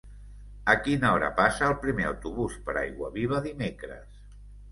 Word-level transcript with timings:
A 0.71 0.75
quina 0.87 1.11
hora 1.17 1.27
passa 1.41 1.67
el 1.67 1.75
primer 1.83 2.07
autobús 2.11 2.57
per 2.69 2.77
Aiguaviva 2.83 3.43
dimecres? 3.49 4.19